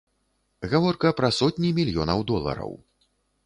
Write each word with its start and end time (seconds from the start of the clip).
Гаворка 0.71 1.11
пра 1.21 1.31
сотні 1.41 1.69
мільёнаў 1.83 2.27
долараў. 2.33 2.77